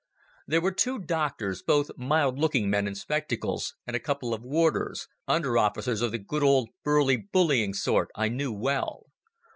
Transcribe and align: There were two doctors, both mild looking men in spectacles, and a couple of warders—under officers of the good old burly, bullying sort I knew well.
There 0.47 0.61
were 0.61 0.71
two 0.71 0.97
doctors, 0.97 1.61
both 1.61 1.91
mild 1.95 2.39
looking 2.39 2.71
men 2.71 2.87
in 2.87 2.95
spectacles, 2.95 3.75
and 3.85 3.95
a 3.95 3.99
couple 3.99 4.33
of 4.33 4.41
warders—under 4.41 5.59
officers 5.59 6.01
of 6.01 6.11
the 6.11 6.17
good 6.17 6.41
old 6.41 6.69
burly, 6.83 7.17
bullying 7.17 7.75
sort 7.75 8.09
I 8.15 8.27
knew 8.27 8.51
well. 8.51 9.05